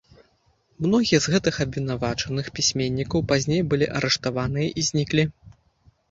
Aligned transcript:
Многія 0.83 1.17
з 1.25 1.33
гэтых 1.33 1.55
абвінавачаных 1.65 2.45
пісьменнікаў 2.59 3.19
пазней 3.33 3.61
былі 3.73 3.87
арыштаваныя 3.99 4.67
і 4.83 4.87
зніклі. 4.89 5.27